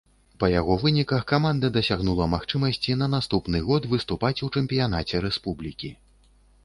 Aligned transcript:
Па 0.43 0.47
яго 0.59 0.75
выніках 0.83 1.25
каманда 1.31 1.69
дасягнула 1.75 2.27
магчымасці 2.33 2.97
на 3.03 3.11
наступны 3.17 3.63
год 3.71 3.87
выступаць 3.95 4.37
у 4.49 4.53
чэмпіянаце 4.63 5.15
рэспублікі. 5.27 5.97